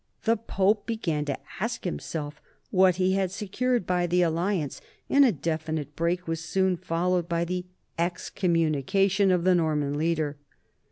The 0.23 0.35
Pope 0.35 0.87
began 0.87 1.25
to 1.25 1.37
ask 1.59 1.83
himself 1.83 2.41
what 2.71 2.95
he 2.95 3.13
had 3.13 3.29
secured 3.29 3.85
by 3.85 4.07
the 4.07 4.23
alliance, 4.23 4.81
and 5.11 5.23
a 5.23 5.31
definite 5.31 5.95
break 5.95 6.27
was 6.27 6.43
soon 6.43 6.75
followed 6.75 7.29
by 7.29 7.45
the 7.45 7.65
excommunication 7.99 9.29
of 9.29 9.43
the 9.43 9.53
Norman 9.53 9.95
leader. 9.95 10.37